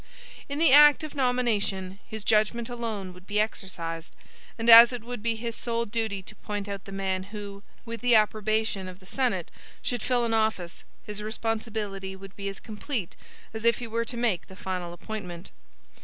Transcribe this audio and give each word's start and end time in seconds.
In 0.49 0.57
the 0.57 0.71
act 0.73 1.03
of 1.03 1.13
nomination, 1.13 1.99
his 2.07 2.23
judgment 2.23 2.69
alone 2.69 3.13
would 3.13 3.27
be 3.27 3.39
exercised; 3.39 4.15
and 4.57 4.67
as 4.67 4.91
it 4.91 5.03
would 5.03 5.21
be 5.21 5.35
his 5.35 5.55
sole 5.55 5.85
duty 5.85 6.23
to 6.23 6.35
point 6.37 6.67
out 6.67 6.85
the 6.85 6.91
man 6.91 7.21
who, 7.25 7.61
with 7.85 8.01
the 8.01 8.15
approbation 8.15 8.87
of 8.87 8.97
the 8.99 9.05
Senate, 9.05 9.51
should 9.83 10.01
fill 10.01 10.25
an 10.25 10.33
office, 10.33 10.83
his 11.05 11.21
responsibility 11.21 12.15
would 12.15 12.35
be 12.35 12.49
as 12.49 12.59
complete 12.59 13.15
as 13.53 13.63
if 13.63 13.77
he 13.77 13.85
were 13.85 14.05
to 14.05 14.17
make 14.17 14.47
the 14.47 14.55
final 14.55 14.91
appointment. 14.91 15.51